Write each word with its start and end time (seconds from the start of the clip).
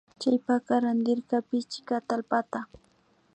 Chaypaka 0.21 0.73
randirka 0.83 1.37
pichka 1.49 1.93
atallpata 1.99 2.59